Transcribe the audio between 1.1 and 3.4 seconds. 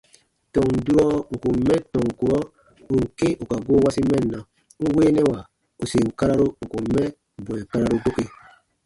ǹ kun mɛ tɔn kurɔ ù n kĩ